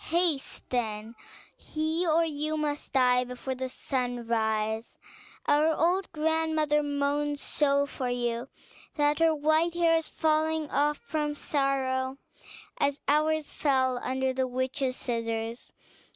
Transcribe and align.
Haste, 0.05 0.67
then; 0.69 1.13
he 1.55 2.07
or 2.07 2.25
you 2.25 2.57
must 2.57 2.91
die 2.91 3.23
before 3.23 3.53
sunrise. 3.67 4.97
Our 5.45 5.67
old 5.75 6.11
grandmother 6.11 6.81
moans 6.81 7.39
so 7.39 7.85
for 7.85 8.09
you, 8.09 8.49
that 8.95 9.19
her 9.19 9.35
white 9.35 9.75
hair 9.75 9.99
is 9.99 10.07
falling 10.09 10.71
off 10.71 10.97
from 10.97 11.35
sorrow, 11.35 12.17
as 12.79 12.99
ours 13.07 13.53
fell 13.53 13.99
under 14.01 14.33
the 14.33 14.47
witch's 14.47 14.95
scissors. 14.95 15.71